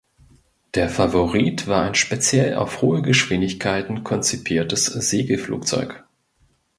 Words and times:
Der 0.73 0.89
Favorit 0.89 1.67
war 1.67 1.83
ein 1.83 1.93
speziell 1.93 2.55
auf 2.55 2.81
hohe 2.81 3.03
Geschwindigkeiten 3.03 4.03
konzipiertes 4.03 4.85
Segelflugzeug. 4.87 6.05